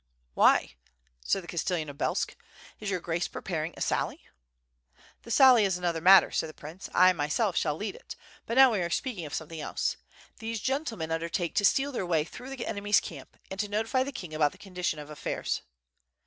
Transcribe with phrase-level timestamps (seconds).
[0.33, 0.77] "Why,"
[1.23, 2.35] said the castellan of Belsk,
[2.79, 4.25] "is your Grace prepar ing a sally?"
[5.21, 6.89] "The sally is another matter," said the prince.
[6.91, 8.15] "I myself shall lead it,
[8.47, 9.97] but now we are speaking of something else.
[10.39, 14.11] These gentlemen undertake to steal their way through the enemy's camp and to notify the
[14.11, 15.61] king about the condition of affairs."